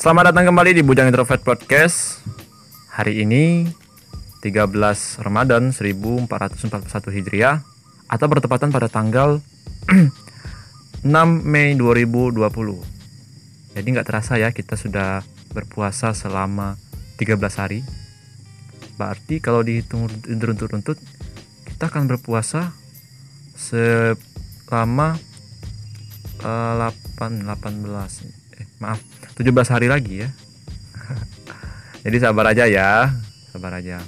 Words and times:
Selamat 0.00 0.32
datang 0.32 0.48
kembali 0.48 0.72
di 0.72 0.80
Bujang 0.80 1.12
Introvert 1.12 1.44
Podcast. 1.44 2.24
Hari 2.88 3.20
ini 3.20 3.68
13 4.40 4.72
Ramadan 5.20 5.76
1441 5.76 6.24
Hijriah 7.20 7.60
atau 8.08 8.26
bertepatan 8.32 8.72
pada 8.72 8.88
tanggal 8.88 9.44
6 11.04 11.04
Mei 11.44 11.76
2020. 11.76 12.40
Jadi 13.76 13.86
nggak 13.92 14.08
terasa 14.08 14.40
ya 14.40 14.56
kita 14.56 14.80
sudah 14.80 15.20
berpuasa 15.52 16.16
selama 16.16 16.80
13 17.20 17.36
hari. 17.60 17.84
Berarti 18.96 19.44
kalau 19.44 19.60
dihitung 19.60 20.08
runtut-runtut 20.24 20.96
kita 21.68 21.92
akan 21.92 22.08
berpuasa 22.08 22.72
selama 23.52 25.20
uh, 26.40 26.88
8 26.88 27.44
18 27.44 28.64
eh, 28.64 28.68
maaf 28.80 29.19
17 29.40 29.72
hari 29.72 29.88
lagi 29.88 30.20
ya. 30.20 30.28
Jadi 32.04 32.16
sabar 32.20 32.52
aja 32.52 32.68
ya 32.68 33.08
sabar 33.48 33.80
aja. 33.80 34.04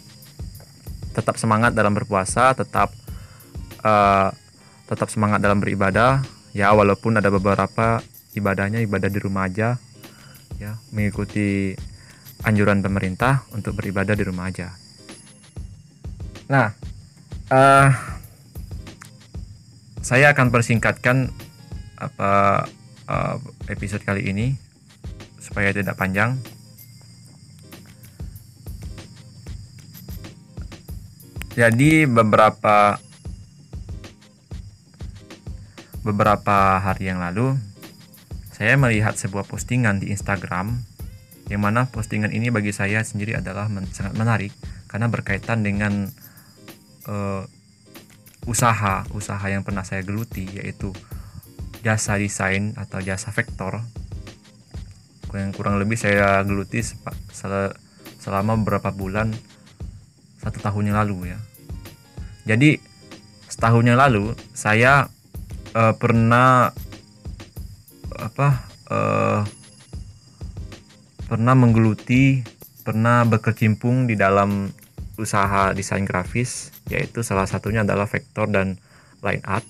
Tetap 1.17 1.41
semangat 1.41 1.73
dalam 1.73 1.97
berpuasa 1.97 2.53
tetap 2.53 2.93
uh, 3.81 4.29
tetap 4.85 5.09
semangat 5.09 5.41
dalam 5.41 5.57
beribadah. 5.57 6.21
Ya 6.53 6.69
walaupun 6.77 7.17
ada 7.17 7.33
beberapa 7.33 8.05
ibadahnya 8.37 8.85
ibadah 8.85 9.09
di 9.09 9.17
rumah 9.25 9.49
aja 9.49 9.81
ya 10.61 10.77
mengikuti 10.93 11.73
anjuran 12.45 12.85
pemerintah 12.85 13.49
untuk 13.57 13.81
beribadah 13.81 14.13
di 14.13 14.29
rumah 14.29 14.53
aja. 14.53 14.69
Nah 16.53 16.77
uh, 17.49 17.89
saya 20.05 20.37
akan 20.37 20.53
persingkatkan 20.53 21.33
apa 21.97 22.67
uh, 23.09 23.41
episode 23.73 24.05
kali 24.05 24.29
ini 24.29 24.72
supaya 25.53 25.69
tidak 25.69 26.01
panjang. 26.01 26.41
Jadi 31.53 32.09
beberapa 32.09 32.97
beberapa 36.01 36.81
hari 36.81 37.13
yang 37.13 37.21
lalu 37.21 37.61
saya 38.57 38.81
melihat 38.81 39.13
sebuah 39.13 39.45
postingan 39.45 40.01
di 40.01 40.09
Instagram 40.09 40.81
yang 41.53 41.61
mana 41.61 41.85
postingan 41.93 42.33
ini 42.33 42.49
bagi 42.49 42.73
saya 42.73 43.05
sendiri 43.05 43.37
adalah 43.37 43.69
men 43.69 43.85
sangat 43.93 44.17
menarik 44.17 44.57
karena 44.89 45.13
berkaitan 45.13 45.61
dengan 45.61 46.09
uh, 47.05 47.45
usaha 48.49 49.05
usaha 49.13 49.45
yang 49.53 49.61
pernah 49.61 49.85
saya 49.85 50.01
geluti 50.01 50.49
yaitu 50.49 50.97
jasa 51.85 52.17
desain 52.17 52.73
atau 52.81 53.05
jasa 53.05 53.29
vektor 53.29 53.85
yang 55.37 55.53
kurang 55.57 55.81
lebih 55.81 55.97
saya 55.97 56.45
geluti 56.45 56.85
selama 58.21 58.57
beberapa 58.61 58.93
bulan 58.93 59.33
satu 60.43 60.59
tahun 60.59 60.93
yang 60.93 60.99
lalu 61.05 61.33
ya. 61.33 61.39
Jadi 62.43 62.77
setahun 63.47 63.85
yang 63.87 64.01
lalu 64.01 64.35
saya 64.53 65.07
uh, 65.77 65.95
pernah 65.95 66.75
apa 68.19 68.49
uh, 68.91 69.41
pernah 71.31 71.55
menggeluti 71.57 72.43
pernah 72.83 73.23
berkecimpung 73.25 74.11
di 74.11 74.19
dalam 74.19 74.69
usaha 75.17 75.71
desain 75.71 76.03
grafis 76.03 76.75
yaitu 76.91 77.23
salah 77.23 77.47
satunya 77.47 77.87
adalah 77.87 78.11
vektor 78.11 78.51
dan 78.51 78.77
line 79.23 79.45
art. 79.47 79.65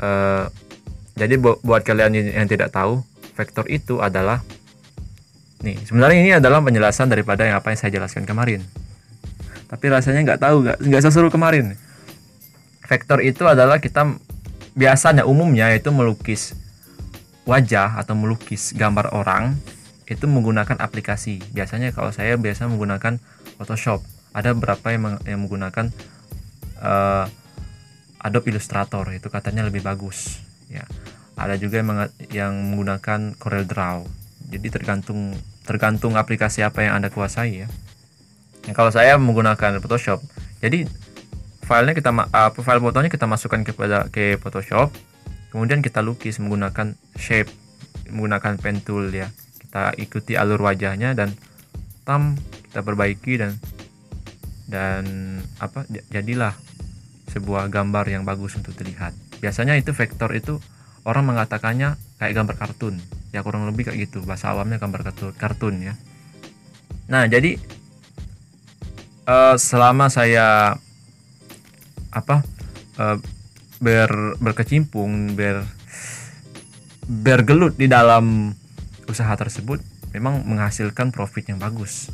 Uh, 0.00 0.48
jadi 1.14 1.38
buat 1.38 1.86
kalian 1.86 2.34
yang 2.34 2.50
tidak 2.50 2.74
tahu 2.74 3.06
vektor 3.34 3.66
itu 3.70 3.98
adalah 3.98 4.40
nih 5.64 5.80
sebenarnya 5.82 6.18
ini 6.20 6.32
adalah 6.36 6.60
penjelasan 6.62 7.10
daripada 7.10 7.46
yang 7.46 7.58
apa 7.58 7.72
yang 7.74 7.78
saya 7.78 7.92
jelaskan 7.94 8.24
kemarin. 8.24 8.62
Tapi 9.68 9.84
rasanya 9.90 10.22
nggak 10.22 10.40
tahu 10.40 10.56
nggak 10.64 10.78
nggak 10.80 11.02
seseru 11.02 11.28
kemarin. 11.28 11.74
Vektor 12.84 13.24
itu 13.24 13.42
adalah 13.48 13.80
kita 13.80 14.14
biasanya 14.76 15.24
umumnya 15.24 15.72
itu 15.72 15.88
melukis 15.88 16.52
wajah 17.48 17.96
atau 18.00 18.12
melukis 18.14 18.76
gambar 18.76 19.12
orang 19.16 19.56
itu 20.04 20.28
menggunakan 20.28 20.76
aplikasi. 20.78 21.40
Biasanya 21.50 21.96
kalau 21.96 22.12
saya 22.12 22.36
biasa 22.36 22.68
menggunakan 22.68 23.16
Photoshop. 23.56 24.04
Ada 24.34 24.50
beberapa 24.50 24.90
yang, 24.90 25.22
yang 25.24 25.46
menggunakan 25.46 25.94
uh, 26.82 27.24
Adobe 28.24 28.50
Illustrator 28.50 29.04
itu 29.14 29.28
katanya 29.30 29.68
lebih 29.68 29.84
bagus 29.84 30.40
ya 30.72 30.82
ada 31.34 31.58
juga 31.58 31.82
yang, 31.82 31.88
yang 32.30 32.52
menggunakan 32.70 33.34
Corel 33.38 33.66
Draw. 33.66 34.06
Jadi 34.50 34.66
tergantung 34.70 35.34
tergantung 35.64 36.14
aplikasi 36.14 36.60
apa 36.60 36.84
yang 36.84 37.00
anda 37.00 37.08
kuasai 37.08 37.64
ya. 37.64 37.68
Nah, 38.68 38.74
kalau 38.76 38.92
saya 38.92 39.16
menggunakan 39.16 39.80
Photoshop 39.80 40.20
jadi 40.64 40.88
filenya 41.64 41.96
kita 41.96 42.12
apa 42.12 42.60
file 42.60 42.80
fotonya 42.80 43.08
kita 43.12 43.28
masukkan 43.28 43.60
kepada 43.64 44.08
ke 44.08 44.40
Photoshop. 44.40 44.92
Kemudian 45.52 45.80
kita 45.84 46.02
lukis 46.02 46.42
menggunakan 46.42 46.98
shape 47.14 47.52
menggunakan 48.10 48.60
pen 48.60 48.80
tool 48.84 49.12
ya. 49.12 49.28
Kita 49.60 49.92
ikuti 49.96 50.36
alur 50.36 50.60
wajahnya 50.64 51.12
dan 51.12 51.32
tam 52.04 52.36
kita 52.68 52.80
perbaiki 52.84 53.40
dan 53.40 53.56
dan 54.68 55.04
apa 55.60 55.84
jadilah 56.10 56.56
sebuah 57.32 57.68
gambar 57.68 58.08
yang 58.08 58.22
bagus 58.24 58.56
untuk 58.56 58.76
dilihat. 58.76 59.12
Biasanya 59.40 59.76
itu 59.76 59.92
vektor 59.92 60.32
itu 60.32 60.60
orang 61.04 61.24
mengatakannya 61.28 61.96
kayak 62.18 62.34
gambar 62.34 62.56
kartun. 62.56 62.96
Ya 63.30 63.44
kurang 63.44 63.68
lebih 63.68 63.88
kayak 63.88 64.08
gitu. 64.08 64.24
Bahasa 64.24 64.52
awamnya 64.52 64.80
gambar 64.80 65.12
kartun 65.12 65.32
kartun 65.36 65.74
ya. 65.80 65.94
Nah 67.08 67.28
jadi 67.28 67.60
uh, 69.28 69.56
selama 69.60 70.08
saya 70.08 70.76
apa 72.14 72.46
uh, 73.00 73.18
ber 73.82 74.38
berkecimpung 74.38 75.36
ber 75.36 75.66
bergelut 77.04 77.76
di 77.76 77.84
dalam 77.84 78.56
usaha 79.04 79.36
tersebut 79.36 79.82
memang 80.16 80.46
menghasilkan 80.46 81.12
profit 81.12 81.52
yang 81.52 81.60
bagus. 81.60 82.08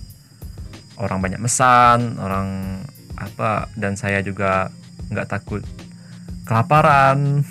Orang 0.98 1.22
banyak 1.22 1.38
mesan 1.38 2.18
orang 2.18 2.80
apa 3.20 3.68
dan 3.76 3.94
saya 3.94 4.24
juga 4.24 4.72
nggak 5.12 5.28
takut 5.28 5.62
kelaparan 6.48 7.44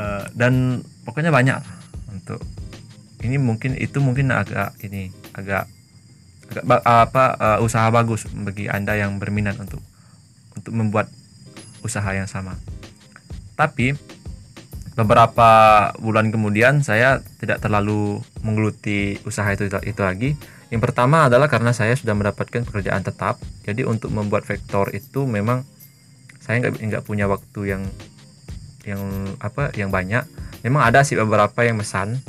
uh, 0.00 0.24
dan 0.32 0.80
pokoknya 1.04 1.28
banyak 1.28 1.60
untuk 2.08 2.40
ini 3.20 3.36
mungkin 3.36 3.76
itu 3.76 4.00
mungkin 4.00 4.32
agak 4.32 4.72
ini 4.80 5.12
agak 5.36 5.68
agak 6.50 6.80
apa 6.82 7.24
uh, 7.36 7.58
usaha 7.60 7.86
bagus 7.92 8.26
bagi 8.32 8.66
anda 8.66 8.96
yang 8.96 9.20
berminat 9.20 9.60
untuk 9.60 9.84
untuk 10.56 10.72
membuat 10.72 11.06
usaha 11.84 12.10
yang 12.10 12.26
sama. 12.26 12.56
Tapi 13.54 13.94
beberapa 14.98 15.50
bulan 16.02 16.28
kemudian 16.34 16.82
saya 16.82 17.22
tidak 17.38 17.62
terlalu 17.62 18.18
menggeluti 18.42 19.20
usaha 19.22 19.46
itu 19.52 19.68
itu 19.68 20.00
lagi. 20.02 20.34
Yang 20.70 20.90
pertama 20.90 21.26
adalah 21.26 21.50
karena 21.50 21.74
saya 21.74 21.94
sudah 21.98 22.14
mendapatkan 22.14 22.62
pekerjaan 22.62 23.02
tetap. 23.02 23.38
Jadi 23.66 23.82
untuk 23.86 24.10
membuat 24.14 24.46
vektor 24.46 24.90
itu 24.94 25.26
memang 25.26 25.66
saya 26.42 26.62
nggak 26.66 27.04
punya 27.06 27.30
waktu 27.30 27.60
yang 27.78 27.82
yang 28.84 29.00
apa 29.40 29.72
yang 29.76 29.92
banyak. 29.92 30.24
Memang 30.64 30.82
ada 30.84 31.04
sih 31.04 31.16
beberapa 31.16 31.64
yang 31.64 31.80
mesan 31.80 32.20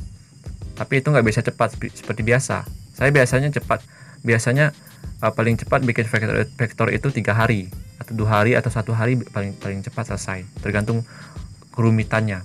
tapi 0.76 1.04
itu 1.04 1.14
nggak 1.14 1.26
bisa 1.28 1.46
cepat 1.46 1.78
seperti 1.78 2.22
biasa. 2.26 2.66
Saya 2.96 3.14
biasanya 3.14 3.54
cepat 3.54 3.86
biasanya 4.26 4.74
uh, 5.22 5.30
paling 5.34 5.58
cepat 5.58 5.86
bikin 5.86 6.10
vektor, 6.10 6.36
vektor 6.58 6.88
itu 6.90 7.08
tiga 7.14 7.38
hari 7.38 7.70
atau 8.02 8.18
dua 8.18 8.42
hari 8.42 8.58
atau 8.58 8.74
satu 8.74 8.98
hari 8.98 9.22
paling 9.22 9.54
paling 9.62 9.86
cepat 9.86 10.10
selesai 10.10 10.48
tergantung 10.66 11.06
kerumitannya. 11.76 12.42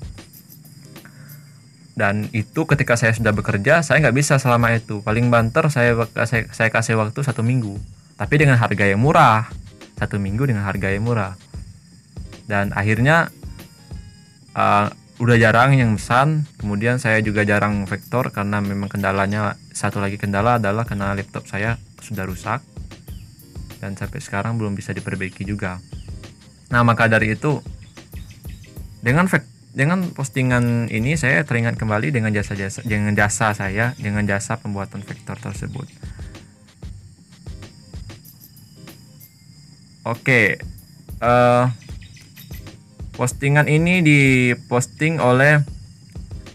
Dan 1.96 2.28
itu 2.36 2.68
ketika 2.68 2.92
saya 3.00 3.16
sudah 3.16 3.32
bekerja 3.32 3.80
saya 3.80 4.04
nggak 4.04 4.16
bisa 4.16 4.36
selama 4.36 4.76
itu. 4.76 5.00
Paling 5.00 5.32
banter 5.32 5.72
saya, 5.72 5.96
saya 6.28 6.44
saya 6.52 6.68
kasih 6.68 7.00
waktu 7.00 7.24
satu 7.24 7.40
minggu 7.40 7.80
tapi 8.20 8.40
dengan 8.40 8.56
harga 8.56 8.84
yang 8.84 9.00
murah. 9.00 9.48
Satu 9.96 10.20
minggu 10.20 10.44
dengan 10.44 10.68
harga 10.68 10.92
yang 10.92 11.08
murah. 11.08 11.40
Dan 12.44 12.76
akhirnya 12.76 13.32
uh, 14.56 14.88
udah 15.20 15.36
jarang 15.36 15.76
yang 15.76 15.94
pesan. 16.00 16.48
Kemudian 16.56 16.96
saya 16.96 17.20
juga 17.20 17.44
jarang 17.44 17.84
vektor 17.84 18.32
karena 18.32 18.64
memang 18.64 18.88
kendalanya 18.88 19.60
satu 19.70 20.00
lagi 20.00 20.16
kendala 20.16 20.56
adalah 20.56 20.88
karena 20.88 21.12
laptop 21.12 21.44
saya 21.44 21.76
sudah 22.00 22.24
rusak. 22.24 22.64
Dan 23.76 23.92
sampai 23.94 24.24
sekarang 24.24 24.56
belum 24.56 24.72
bisa 24.72 24.96
diperbaiki 24.96 25.44
juga. 25.44 25.78
Nah 26.72 26.80
maka 26.82 27.06
dari 27.06 27.36
itu 27.36 27.60
dengan 29.04 29.28
vek 29.28 29.44
dengan 29.76 30.08
postingan 30.08 30.88
ini 30.88 31.20
saya 31.20 31.44
teringat 31.44 31.76
kembali 31.76 32.08
dengan 32.08 32.32
jasa-jasa 32.32 32.80
dengan 32.80 33.12
jasa 33.12 33.52
saya 33.52 33.92
dengan 34.00 34.24
jasa 34.24 34.56
pembuatan 34.56 35.04
vektor 35.04 35.36
tersebut. 35.36 35.84
Oke 40.06 40.24
okay. 40.24 40.48
uh, 41.20 41.68
Postingan 43.16 43.64
ini 43.64 44.04
diposting 44.04 45.16
oleh 45.24 45.64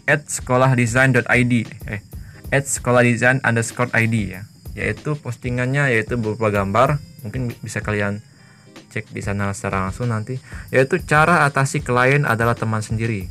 at 0.06 0.30
sekolahdesain.id 0.30 1.54
eh 1.90 2.02
at 2.54 2.70
sekolahdesain 2.70 3.42
underscore 3.42 3.90
id 3.98 4.14
ya. 4.38 4.42
Yaitu 4.78 5.18
postingannya 5.18 5.90
yaitu 5.90 6.22
berupa 6.22 6.54
gambar. 6.54 7.02
Mungkin 7.26 7.58
bisa 7.66 7.82
kalian 7.82 8.22
cek 8.94 9.10
di 9.10 9.26
sana 9.26 9.50
secara 9.58 9.90
langsung 9.90 10.14
nanti. 10.14 10.38
Yaitu 10.70 11.02
cara 11.02 11.50
atasi 11.50 11.82
klien 11.82 12.30
adalah 12.30 12.54
teman 12.54 12.86
sendiri. 12.86 13.26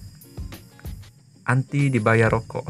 Anti 1.46 1.86
dibayar 1.86 2.34
rokok. 2.34 2.66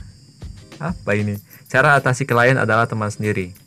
Apa 0.82 1.14
ini? 1.14 1.38
Cara 1.70 1.94
atasi 1.94 2.26
klien 2.26 2.58
adalah 2.58 2.90
teman 2.90 3.14
sendiri 3.14 3.59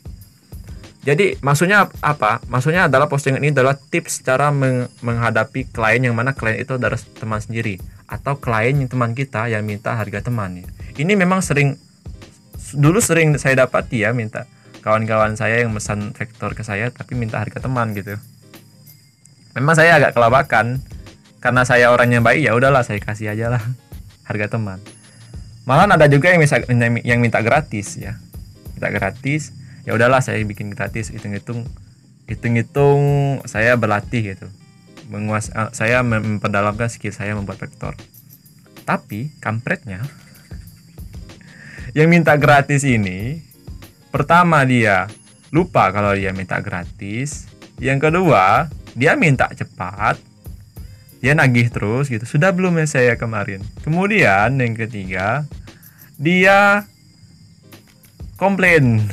jadi 1.04 1.36
maksudnya 1.44 1.92
apa? 2.00 2.40
Maksudnya 2.48 2.88
adalah 2.88 3.12
postingan 3.12 3.44
ini 3.44 3.52
adalah 3.52 3.76
tips 3.76 4.24
cara 4.24 4.48
meng 4.48 4.88
menghadapi 5.04 5.68
klien 5.68 6.00
yang 6.00 6.16
mana 6.16 6.32
klien 6.32 6.56
itu 6.56 6.80
adalah 6.80 6.96
teman 6.96 7.44
sendiri 7.44 7.76
atau 8.08 8.40
klien 8.40 8.72
yang 8.72 8.88
teman 8.88 9.12
kita 9.12 9.52
yang 9.52 9.68
minta 9.68 9.92
harga 9.92 10.24
teman. 10.24 10.64
Ya. 10.64 10.66
Ini 10.96 11.12
memang 11.12 11.44
sering 11.44 11.76
dulu 12.72 13.04
sering 13.04 13.36
saya 13.36 13.68
dapati 13.68 14.00
ya 14.00 14.16
minta 14.16 14.48
kawan-kawan 14.80 15.36
saya 15.36 15.60
yang 15.60 15.76
pesan 15.76 16.16
vektor 16.16 16.56
ke 16.56 16.64
saya 16.64 16.88
tapi 16.88 17.12
minta 17.12 17.36
harga 17.36 17.60
teman 17.60 17.92
gitu. 17.92 18.16
Memang 19.52 19.76
saya 19.76 20.00
agak 20.00 20.16
kelabakan 20.16 20.80
karena 21.44 21.68
saya 21.68 21.92
orangnya 21.92 22.24
baik 22.24 22.48
ya 22.48 22.56
udahlah 22.56 22.80
saya 22.80 22.96
kasih 23.04 23.36
aja 23.36 23.52
lah 23.52 23.62
harga 24.28 24.56
teman. 24.56 24.80
Malah 25.68 26.00
ada 26.00 26.08
juga 26.08 26.32
yang 26.32 26.40
bisa 26.40 26.64
yang 27.04 27.20
minta 27.20 27.44
gratis 27.44 28.00
ya. 28.00 28.16
Minta 28.72 28.88
gratis 28.88 29.52
ya 29.84 29.92
udahlah 29.96 30.20
saya 30.24 30.40
bikin 30.44 30.72
gratis 30.72 31.12
hitung-hitung 31.12 31.68
hitung-hitung 32.24 33.00
saya 33.44 33.76
berlatih 33.76 34.34
gitu. 34.36 34.48
Menguas 35.12 35.52
uh, 35.52 35.68
saya 35.76 36.00
memperdalamkan 36.00 36.88
skill 36.88 37.12
saya 37.12 37.36
membuat 37.36 37.60
vektor. 37.60 37.92
Tapi 38.84 39.32
kampretnya 39.40 40.04
yang 41.94 42.10
minta 42.10 42.34
gratis 42.34 42.82
ini 42.82 43.38
pertama 44.10 44.66
dia 44.66 45.06
lupa 45.54 45.94
kalau 45.94 46.10
dia 46.16 46.34
minta 46.34 46.58
gratis 46.58 47.46
yang 47.78 48.02
kedua 48.02 48.66
dia 48.98 49.14
minta 49.14 49.46
cepat 49.52 50.18
dia 51.24 51.32
nagih 51.32 51.72
terus 51.72 52.12
gitu. 52.12 52.28
Sudah 52.28 52.52
belum 52.52 52.76
ya 52.82 52.84
saya 52.84 53.12
kemarin? 53.16 53.64
Kemudian 53.80 54.60
yang 54.60 54.76
ketiga 54.76 55.48
dia 56.20 56.84
komplain 58.36 59.08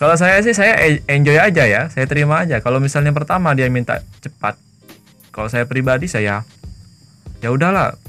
Kalau 0.00 0.16
saya 0.16 0.40
sih 0.40 0.56
saya 0.56 0.80
enjoy 1.12 1.36
aja 1.36 1.68
ya, 1.68 1.92
saya 1.92 2.08
terima 2.08 2.40
aja. 2.40 2.64
Kalau 2.64 2.80
misalnya 2.80 3.12
pertama 3.12 3.52
dia 3.52 3.68
minta 3.68 4.00
cepat, 4.24 4.56
kalau 5.28 5.52
saya 5.52 5.68
pribadi 5.68 6.08
saya 6.08 6.40
ya 7.44 7.48
udahlah 7.52 8.00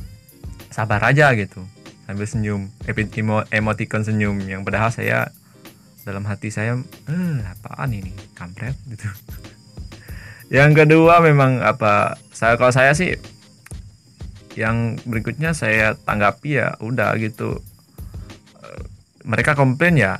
sabar 0.71 1.03
aja 1.03 1.35
gitu 1.35 1.63
sambil 2.07 2.27
senyum 2.27 2.61
emo, 2.87 3.43
emoticon 3.51 4.03
senyum 4.03 4.39
yang 4.43 4.67
padahal 4.67 4.91
saya 4.91 5.31
dalam 6.03 6.27
hati 6.27 6.51
saya 6.51 6.79
eh 7.07 7.39
apaan 7.43 7.91
ini 7.91 8.11
kampret? 8.35 8.75
Gitu. 8.91 9.07
Yang 10.51 10.83
kedua 10.83 11.23
memang 11.23 11.63
apa 11.63 12.19
saya 12.35 12.59
kalau 12.59 12.75
saya 12.75 12.91
sih 12.91 13.15
yang 14.59 14.99
berikutnya 15.07 15.55
saya 15.55 15.95
tanggapi 15.95 16.59
ya 16.59 16.75
udah 16.83 17.15
gitu. 17.19 17.63
Eh, 18.59 18.83
mereka 19.23 19.55
komplain 19.55 19.95
ya 19.95 20.19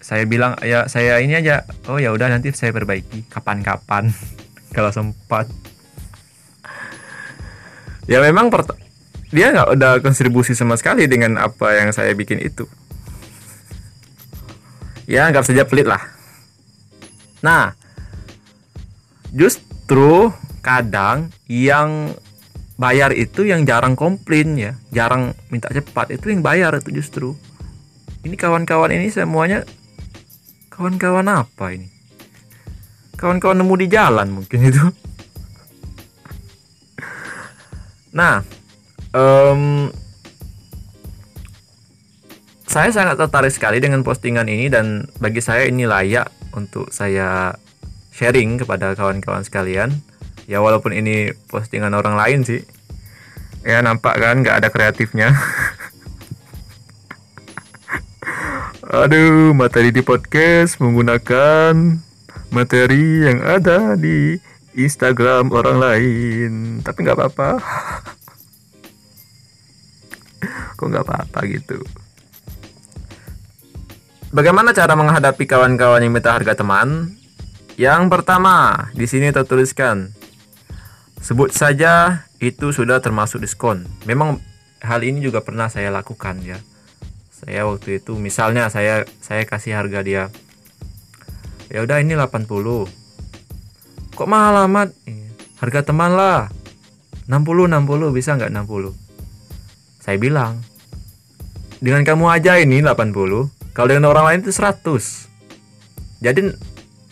saya 0.00 0.24
bilang 0.24 0.56
ya 0.64 0.88
saya 0.88 1.20
ini 1.20 1.36
aja. 1.36 1.68
Oh 1.86 2.00
ya 2.00 2.10
udah 2.10 2.32
nanti 2.32 2.48
saya 2.56 2.72
perbaiki. 2.72 3.28
Kapan-kapan? 3.28 4.08
Kalau 4.74 4.88
sempat. 4.90 5.46
Ya 8.08 8.18
memang 8.24 8.50
dia 9.30 9.54
nggak 9.54 9.68
udah 9.78 9.92
kontribusi 10.02 10.56
sama 10.56 10.74
sekali 10.74 11.06
dengan 11.06 11.38
apa 11.38 11.78
yang 11.78 11.92
saya 11.94 12.16
bikin 12.16 12.40
itu. 12.42 12.66
Ya 15.04 15.28
nggak 15.28 15.46
saja 15.46 15.68
pelit 15.68 15.86
lah. 15.86 16.00
Nah 17.44 17.76
justru 19.30 20.32
kadang 20.64 21.30
yang 21.46 22.16
bayar 22.80 23.12
itu 23.12 23.46
yang 23.46 23.62
jarang 23.68 23.94
komplain 23.94 24.56
ya 24.56 24.72
jarang 24.90 25.36
minta 25.52 25.68
cepat 25.70 26.16
itu 26.16 26.32
yang 26.32 26.40
bayar 26.40 26.72
itu 26.80 26.90
justru. 26.90 27.36
Ini 28.20 28.36
kawan-kawan 28.36 28.92
ini 28.92 29.08
semuanya 29.08 29.64
kawan-kawan 30.80 31.28
apa 31.28 31.76
ini? 31.76 31.92
Kawan-kawan 33.20 33.60
nemu 33.60 33.74
di 33.84 33.86
jalan 33.92 34.28
mungkin 34.32 34.60
itu. 34.64 34.80
Nah 38.10 38.42
um, 39.14 39.86
saya 42.66 42.90
sangat 42.90 43.22
tertarik 43.22 43.54
sekali 43.54 43.78
dengan 43.78 44.02
postingan 44.02 44.50
ini 44.50 44.66
dan 44.66 45.06
bagi 45.22 45.38
saya 45.38 45.70
ini 45.70 45.86
layak 45.86 46.26
untuk 46.50 46.90
saya 46.90 47.54
sharing 48.10 48.58
kepada 48.58 48.98
kawan-kawan 48.98 49.46
sekalian. 49.46 49.94
Ya 50.50 50.58
walaupun 50.58 50.90
ini 50.90 51.30
postingan 51.52 51.94
orang 51.94 52.18
lain 52.18 52.42
sih. 52.42 52.66
Ya 53.62 53.78
nampak 53.78 54.18
kan 54.18 54.42
nggak 54.42 54.64
ada 54.64 54.68
kreatifnya 54.74 55.36
Aduh, 58.90 59.54
materi 59.54 59.94
di 59.94 60.02
podcast 60.02 60.82
menggunakan 60.82 61.78
materi 62.50 63.22
yang 63.22 63.38
ada 63.38 63.94
di 63.94 64.34
Instagram 64.74 65.54
orang 65.54 65.78
lain. 65.78 66.50
Tapi 66.82 66.98
nggak 67.06 67.14
apa-apa. 67.14 67.50
Kok 70.74 70.86
nggak 70.90 71.06
apa-apa 71.06 71.38
gitu. 71.46 71.78
Bagaimana 74.34 74.74
cara 74.74 74.98
menghadapi 74.98 75.46
kawan-kawan 75.46 76.02
yang 76.02 76.10
minta 76.10 76.34
harga 76.34 76.58
teman? 76.58 77.14
Yang 77.78 78.10
pertama, 78.10 78.90
di 78.90 79.06
sini 79.06 79.30
tertuliskan 79.30 80.10
sebut 81.22 81.54
saja 81.54 82.26
itu 82.42 82.74
sudah 82.74 82.98
termasuk 82.98 83.38
diskon. 83.38 83.86
Memang 84.02 84.42
hal 84.82 85.06
ini 85.06 85.22
juga 85.22 85.46
pernah 85.46 85.70
saya 85.70 85.94
lakukan 85.94 86.42
ya 86.42 86.58
saya 87.40 87.64
waktu 87.64 88.04
itu 88.04 88.20
misalnya 88.20 88.68
saya 88.68 89.08
saya 89.24 89.48
kasih 89.48 89.80
harga 89.80 90.00
dia 90.04 90.24
ya 91.72 91.80
udah 91.82 92.04
ini 92.04 92.12
80 92.14 92.46
kok 94.12 94.28
mahal 94.28 94.68
amat? 94.68 94.92
Harga 95.60 95.80
teman 95.92 96.12
lah. 96.12 96.52
60 97.30 97.70
60 97.70 98.10
bisa 98.10 98.34
nggak 98.34 98.50
60 98.50 98.90
saya 100.02 100.18
bilang 100.18 100.58
dengan 101.78 102.02
kamu 102.02 102.26
aja 102.26 102.58
ini 102.58 102.82
80 102.82 103.14
kalau 103.70 103.86
dengan 103.86 104.10
orang 104.10 104.24
lain 104.26 104.40
itu 104.42 104.50
100 104.50 104.82
jadi 106.18 106.40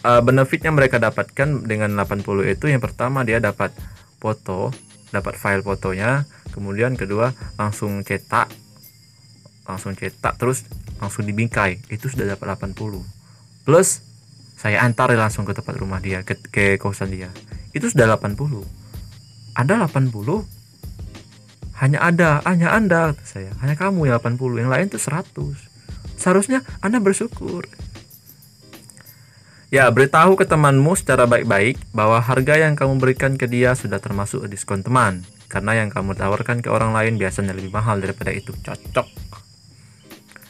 uh, 0.03 0.21
benefitnya 0.27 0.75
mereka 0.75 0.99
dapatkan 0.99 1.63
dengan 1.63 1.95
80 1.95 2.51
itu 2.51 2.67
yang 2.67 2.83
pertama 2.83 3.23
dia 3.23 3.39
dapat 3.39 3.71
foto 4.19 4.75
dapat 5.15 5.39
file 5.39 5.63
fotonya 5.63 6.27
kemudian 6.51 6.99
kedua 6.99 7.31
langsung 7.55 8.03
cetak 8.03 8.51
langsung 9.69 9.93
cetak 9.93 10.41
terus 10.41 10.65
langsung 10.97 11.29
dibingkai. 11.29 11.85
Itu 11.93 12.09
sudah 12.09 12.35
dapat 12.35 12.57
80 12.57 13.05
plus 13.69 14.01
saya 14.57 14.81
antar 14.83 15.13
langsung 15.13 15.45
ke 15.45 15.53
tempat 15.53 15.77
rumah 15.77 16.01
dia 16.01 16.25
ke, 16.25 16.35
ke 16.49 16.81
kosan 16.81 17.13
dia. 17.13 17.29
Itu 17.77 17.93
sudah 17.93 18.17
80 18.17 18.65
ada 19.53 19.85
80 19.85 20.09
hanya 21.79 21.99
ada 22.01 22.43
hanya 22.49 22.75
anda 22.75 23.13
saya. 23.23 23.53
Hanya 23.61 23.77
kamu 23.77 24.09
yang 24.09 24.19
80 24.19 24.65
yang 24.65 24.73
lain 24.73 24.89
tuh 24.89 24.99
100 24.99 25.69
seharusnya 26.19 26.67
anda 26.83 26.99
bersyukur. 26.99 27.69
Ya, 29.69 29.85
beritahu 29.93 30.33
ke 30.41 30.49
temanmu 30.49 30.97
secara 30.97 31.29
baik-baik 31.29 31.77
bahwa 31.93 32.25
harga 32.25 32.57
yang 32.57 32.73
kamu 32.73 32.97
berikan 33.05 33.37
ke 33.37 33.45
dia 33.45 33.77
sudah 33.77 34.01
termasuk 34.01 34.49
diskon 34.49 34.81
teman. 34.81 35.29
Karena 35.49 35.77
yang 35.77 35.93
kamu 35.93 36.17
tawarkan 36.17 36.65
ke 36.65 36.73
orang 36.73 36.97
lain 36.97 37.21
biasanya 37.21 37.53
lebih 37.53 37.69
mahal 37.69 38.01
daripada 38.01 38.33
itu. 38.33 38.57
Cocok. 38.65 39.28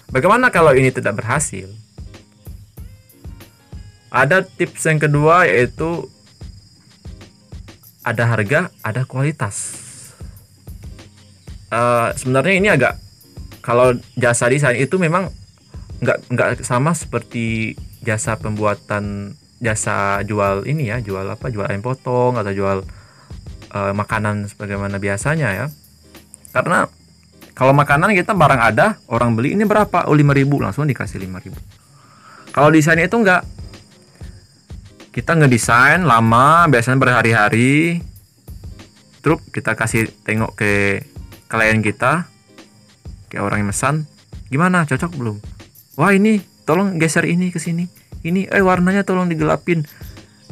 Bagaimana 0.09 0.49
kalau 0.49 0.73
ini 0.73 0.89
tidak 0.89 1.21
berhasil? 1.21 1.69
Ada 4.09 4.41
tips 4.41 4.89
yang 4.89 4.97
kedua 4.97 5.45
yaitu 5.45 6.09
ada 8.01 8.25
harga, 8.25 8.73
ada 8.81 9.05
kualitas. 9.05 9.85
Uh, 11.69 12.09
sebenarnya 12.17 12.55
ini 12.57 12.69
agak 12.73 12.97
kalau 13.61 13.93
jasa 14.17 14.49
desain 14.49 14.81
itu 14.81 14.97
memang 14.97 15.29
nggak 16.01 16.19
nggak 16.33 16.51
sama 16.65 16.97
seperti 16.97 17.77
jasa 18.01 18.41
pembuatan 18.41 19.37
jasa 19.61 20.25
jual 20.25 20.65
ini 20.65 20.89
ya 20.89 21.05
jual 21.05 21.29
apa 21.29 21.53
jual 21.53 21.69
ayam 21.69 21.85
potong 21.85 22.41
atau 22.41 22.53
jual 22.57 22.79
uh, 23.77 23.93
makanan 23.93 24.49
sebagaimana 24.49 24.97
biasanya 24.97 25.49
ya 25.53 25.67
karena 26.57 26.89
kalau 27.59 27.75
makanan 27.75 28.15
kita 28.15 28.39
barang 28.39 28.63
ada, 28.63 29.03
orang 29.11 29.35
beli 29.35 29.59
ini 29.59 29.67
berapa? 29.67 30.07
Oh 30.07 30.15
5000 30.15 30.47
langsung 30.63 30.87
dikasih 30.87 31.19
5000. 31.27 32.55
Kalau 32.55 32.71
desain 32.71 33.03
itu 33.03 33.19
enggak. 33.19 33.43
Kita 35.11 35.35
ngedesain 35.35 36.07
lama, 36.07 36.71
biasanya 36.71 37.03
berhari-hari. 37.03 37.99
truk 39.19 39.43
kita 39.51 39.75
kasih 39.75 40.07
tengok 40.23 40.55
ke 40.55 41.03
klien 41.51 41.83
kita 41.83 42.31
ke 43.29 43.37
orang 43.43 43.67
yang 43.67 43.71
mesan 43.75 44.07
gimana 44.49 44.89
cocok 44.89 45.13
belum 45.17 45.37
wah 46.01 46.13
ini 46.13 46.41
tolong 46.65 46.97
geser 46.97 47.29
ini 47.29 47.53
ke 47.53 47.61
sini 47.61 47.89
ini 48.25 48.49
eh 48.49 48.65
warnanya 48.65 49.05
tolong 49.05 49.29
digelapin 49.29 49.85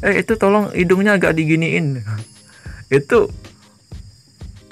eh 0.05 0.21
itu 0.21 0.37
tolong 0.37 0.73
hidungnya 0.77 1.17
agak 1.17 1.37
diginiin 1.37 2.05
itu 2.99 3.33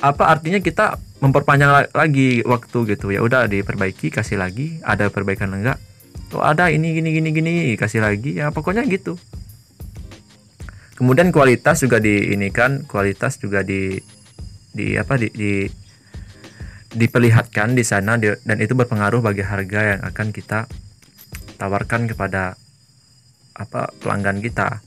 apa 0.04 0.28
artinya 0.28 0.60
kita 0.60 1.00
memperpanjang 1.24 1.88
lagi 1.96 2.44
waktu 2.44 2.78
gitu? 2.92 3.08
Ya 3.08 3.24
udah 3.24 3.48
diperbaiki 3.48 4.12
kasih 4.12 4.36
lagi. 4.36 4.84
Ada 4.84 5.08
perbaikan 5.08 5.56
enggak? 5.56 5.80
Oh 6.36 6.44
ada 6.44 6.68
ini 6.68 6.92
gini 6.92 7.16
gini 7.16 7.28
gini 7.32 7.52
kasih 7.80 8.04
lagi. 8.04 8.36
Ya 8.36 8.52
pokoknya 8.52 8.84
gitu. 8.84 9.16
Kemudian 10.94 11.32
kualitas 11.32 11.80
juga 11.80 11.98
di 11.98 12.36
ini 12.36 12.52
kan 12.52 12.84
kualitas 12.84 13.40
juga 13.40 13.64
di 13.64 13.96
di 14.74 15.00
apa 15.00 15.16
di, 15.16 15.32
di 15.32 15.52
diperlihatkan 16.94 17.74
di 17.74 17.82
sana 17.82 18.20
dan 18.20 18.56
itu 18.60 18.76
berpengaruh 18.76 19.24
bagi 19.24 19.42
harga 19.42 19.80
yang 19.96 20.00
akan 20.04 20.30
kita 20.30 20.68
tawarkan 21.56 22.06
kepada 22.12 22.54
apa 23.56 23.90
pelanggan 24.04 24.44
kita. 24.44 24.84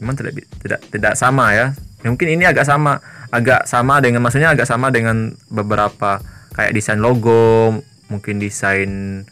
Memang 0.00 0.18
tidak 0.18 0.42
tidak 0.64 0.80
tidak 0.90 1.14
sama 1.14 1.54
ya 1.54 1.66
mungkin 2.02 2.34
ini 2.34 2.44
agak 2.46 2.66
sama 2.66 2.98
agak 3.32 3.64
sama 3.64 3.98
dengan 4.04 4.20
maksudnya 4.20 4.52
agak 4.52 4.68
sama 4.68 4.92
dengan 4.92 5.32
beberapa 5.48 6.20
kayak 6.52 6.76
desain 6.76 7.00
logo 7.00 7.80
mungkin 8.12 8.36
desain 8.36 9.24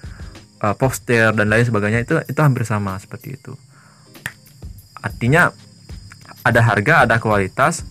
uh, 0.64 0.72
poster 0.72 1.36
dan 1.36 1.46
lain 1.52 1.68
sebagainya 1.68 2.08
itu 2.08 2.16
itu 2.24 2.40
hampir 2.40 2.64
sama 2.64 2.96
seperti 2.96 3.36
itu. 3.36 3.52
Artinya 4.96 5.52
ada 6.40 6.60
harga 6.64 7.04
ada 7.04 7.20
kualitas. 7.20 7.84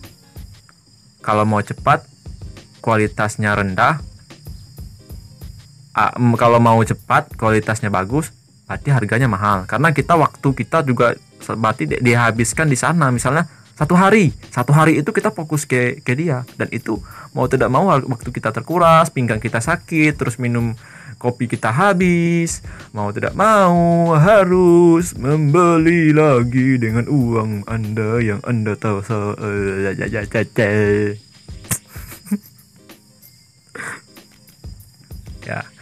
Kalau 1.22 1.46
mau 1.46 1.62
cepat 1.62 2.02
kualitasnya 2.82 3.54
rendah. 3.54 4.02
Uh, 5.94 6.34
kalau 6.34 6.58
mau 6.58 6.82
cepat 6.82 7.30
kualitasnya 7.38 7.86
bagus 7.86 8.34
berarti 8.66 8.90
harganya 8.90 9.30
mahal. 9.30 9.62
Karena 9.70 9.94
kita 9.94 10.18
waktu 10.18 10.48
kita 10.58 10.82
juga 10.82 11.14
berarti 11.46 12.02
dihabiskan 12.02 12.66
di 12.66 12.74
sana. 12.74 13.14
Misalnya 13.14 13.46
satu 13.80 13.96
hari. 13.96 14.36
Satu 14.52 14.76
hari 14.76 15.00
itu 15.00 15.08
kita 15.08 15.32
fokus 15.32 15.64
ke 15.64 16.04
ke 16.04 16.12
dia. 16.12 16.44
Dan 16.60 16.68
itu 16.68 17.00
mau 17.32 17.48
tidak 17.48 17.72
mau 17.72 17.88
waktu 17.88 18.28
kita 18.28 18.52
terkuras 18.52 19.08
pinggang 19.08 19.40
kita 19.40 19.56
sakit 19.56 20.20
terus 20.20 20.36
minum 20.36 20.76
kopi 21.20 21.48
kita 21.48 21.68
habis 21.68 22.64
mau 22.96 23.12
tidak 23.12 23.36
mau 23.36 24.16
harus 24.16 25.12
membeli 25.16 26.16
lagi 26.16 26.80
dengan 26.80 27.08
uang 27.08 27.64
anda 27.72 28.20
yang 28.20 28.44
anda 28.44 28.76
tahu. 28.76 29.00
So, 29.00 29.32
uh, 29.40 29.96
ya 35.40 35.64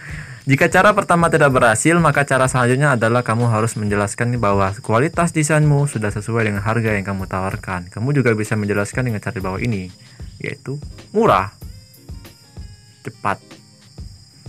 jika 0.48 0.72
cara 0.72 0.96
pertama 0.96 1.28
tidak 1.28 1.52
berhasil, 1.52 1.92
maka 2.00 2.24
cara 2.24 2.48
selanjutnya 2.48 2.96
adalah 2.96 3.20
kamu 3.20 3.52
harus 3.52 3.76
menjelaskan 3.76 4.32
bahwa 4.40 4.72
kualitas 4.80 5.28
desainmu 5.36 5.84
sudah 5.84 6.08
sesuai 6.08 6.48
dengan 6.48 6.64
harga 6.64 6.96
yang 6.96 7.04
kamu 7.04 7.28
tawarkan. 7.28 7.92
Kamu 7.92 8.16
juga 8.16 8.32
bisa 8.32 8.56
menjelaskan 8.56 9.12
dengan 9.12 9.20
cara 9.20 9.36
di 9.36 9.44
bawah 9.44 9.60
ini, 9.60 9.92
yaitu 10.40 10.80
murah, 11.12 11.52
cepat. 13.04 13.44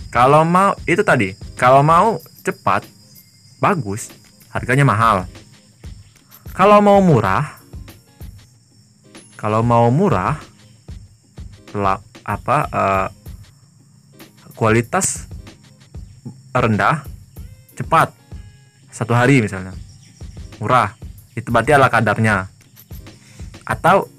Kalau 0.08 0.40
mau 0.48 0.72
itu 0.88 1.04
tadi, 1.04 1.36
kalau 1.60 1.84
mau 1.84 2.16
cepat, 2.48 2.88
bagus, 3.60 4.08
harganya 4.56 4.88
mahal. 4.88 5.28
Kalau 6.56 6.80
mau 6.80 7.04
murah, 7.04 7.60
kalau 9.36 9.60
mau 9.60 9.92
murah, 9.92 10.40
apa 12.24 12.56
uh, 12.72 13.08
kualitas 14.56 15.29
rendah 16.54 17.06
cepat. 17.78 18.10
Satu 18.90 19.14
hari 19.14 19.38
misalnya. 19.38 19.74
Murah. 20.58 20.98
Itu 21.38 21.54
berarti 21.54 21.72
ala 21.72 21.88
kadarnya. 21.88 22.50
Atau 23.62 24.10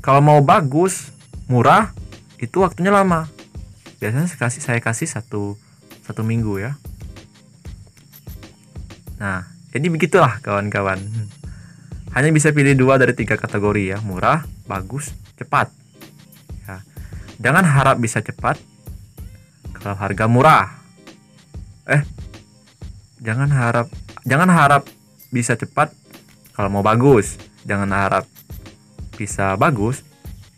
kalau 0.00 0.24
mau 0.24 0.40
bagus 0.40 1.12
murah 1.46 1.92
itu 2.40 2.64
waktunya 2.64 2.90
lama. 2.90 3.28
Biasanya 4.00 4.28
saya 4.28 4.40
kasih 4.40 4.62
saya 4.62 4.80
kasih 4.80 5.08
satu 5.08 5.56
satu 6.04 6.24
minggu 6.24 6.62
ya. 6.62 6.72
Nah 9.20 9.44
jadi 9.72 9.86
begitulah 9.92 10.40
kawan-kawan. 10.40 11.00
Hanya 12.16 12.32
bisa 12.32 12.48
pilih 12.56 12.72
dua 12.72 12.96
dari 12.96 13.12
tiga 13.12 13.36
kategori 13.36 13.96
ya. 13.96 13.98
Murah 14.00 14.48
bagus 14.64 15.12
cepat. 15.36 15.68
Ya. 16.64 16.80
jangan 17.36 17.68
harap 17.68 18.00
bisa 18.00 18.24
cepat. 18.24 18.56
Kalau 19.76 19.92
harga 19.94 20.24
murah 20.24 20.75
eh 21.86 22.02
jangan 23.22 23.50
harap 23.50 23.86
jangan 24.26 24.50
harap 24.50 24.82
bisa 25.30 25.58
cepat 25.58 25.90
kalau 26.56 26.72
mau 26.72 26.80
bagus. 26.80 27.36
Jangan 27.68 27.90
harap 27.92 28.24
bisa 29.20 29.58
bagus 29.60 30.00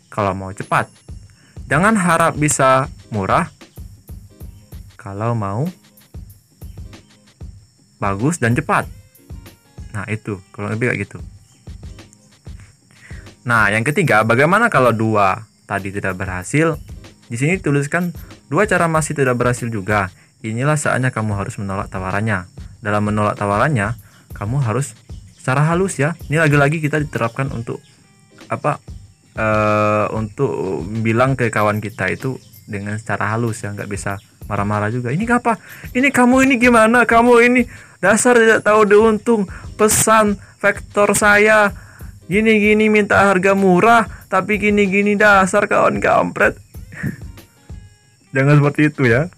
kalau 0.06 0.30
mau 0.36 0.54
cepat. 0.54 0.86
Jangan 1.66 1.98
harap 1.98 2.38
bisa 2.38 2.86
murah 3.10 3.50
kalau 4.94 5.34
mau 5.34 5.66
bagus 7.98 8.38
dan 8.38 8.54
cepat. 8.54 8.86
Nah 9.90 10.06
itu. 10.06 10.38
Kalau 10.54 10.70
lebih 10.70 10.94
kayak 10.94 11.10
gitu. 11.10 11.18
Nah 13.42 13.74
yang 13.74 13.82
ketiga 13.82 14.22
bagaimana 14.22 14.70
kalau 14.70 14.94
dua 14.94 15.48
tadi 15.66 15.90
tidak 15.90 16.14
berhasil? 16.14 16.78
Di 17.26 17.34
sini 17.34 17.58
tuliskan 17.58 18.14
dua 18.46 18.70
cara 18.70 18.86
masih 18.86 19.18
tidak 19.18 19.34
berhasil 19.34 19.66
juga 19.66 20.14
inilah 20.42 20.78
saatnya 20.78 21.10
kamu 21.10 21.34
harus 21.34 21.58
menolak 21.58 21.90
tawarannya. 21.90 22.46
Dalam 22.78 23.10
menolak 23.10 23.34
tawarannya, 23.34 23.98
kamu 24.34 24.62
harus 24.62 24.94
secara 25.34 25.66
halus 25.66 25.98
ya. 25.98 26.14
Ini 26.30 26.38
lagi-lagi 26.38 26.78
kita 26.78 27.02
diterapkan 27.02 27.50
untuk 27.50 27.82
apa? 28.46 28.78
Uh, 29.38 30.10
untuk 30.18 30.82
bilang 30.98 31.38
ke 31.38 31.46
kawan 31.46 31.78
kita 31.78 32.10
itu 32.10 32.42
dengan 32.66 32.98
secara 32.98 33.30
halus 33.30 33.62
ya, 33.62 33.70
nggak 33.70 33.86
bisa 33.86 34.18
marah-marah 34.50 34.90
juga. 34.90 35.14
Ini 35.14 35.24
apa? 35.30 35.60
Ini 35.94 36.10
kamu 36.10 36.48
ini 36.48 36.54
gimana? 36.58 37.06
Kamu 37.06 37.38
ini 37.44 37.62
dasar 38.02 38.34
tidak 38.34 38.66
tahu 38.66 38.82
diuntung. 38.88 39.46
Pesan 39.78 40.40
vektor 40.58 41.14
saya 41.14 41.70
gini-gini 42.26 42.90
minta 42.90 43.30
harga 43.30 43.54
murah, 43.54 44.04
tapi 44.26 44.58
gini-gini 44.58 45.14
dasar 45.14 45.70
kawan 45.70 46.02
kampret. 46.02 46.58
Jangan 48.34 48.58
seperti 48.58 48.90
itu 48.90 49.02
ya. 49.06 49.30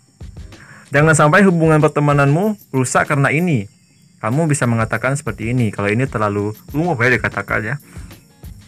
Jangan 0.91 1.15
sampai 1.15 1.47
hubungan 1.47 1.79
pertemananmu 1.79 2.75
rusak 2.75 3.07
karena 3.07 3.31
ini. 3.31 3.71
Kamu 4.19 4.51
bisa 4.51 4.67
mengatakan 4.67 5.15
seperti 5.15 5.55
ini. 5.55 5.71
Kalau 5.71 5.87
ini 5.87 6.03
terlalu 6.05 6.53
umum 6.75 6.99
ya 6.99 7.15
dikatakan 7.15 7.61
ya. 7.63 7.77